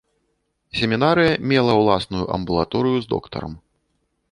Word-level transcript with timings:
Семінарыя 0.79 1.33
мела 1.51 1.77
ўласную 1.81 2.25
амбулаторыю 2.39 2.97
з 3.05 3.15
доктарам. 3.15 3.53